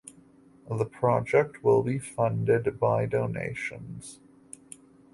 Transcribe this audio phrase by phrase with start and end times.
[0.67, 4.19] The project will be funded by donations.